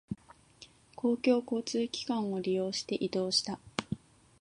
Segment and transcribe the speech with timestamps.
[0.95, 3.59] 公共交通機関を利用して移動した。